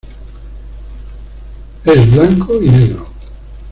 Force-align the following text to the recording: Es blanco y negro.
Es 1.85 2.11
blanco 2.15 2.59
y 2.59 2.69
negro. 2.71 3.05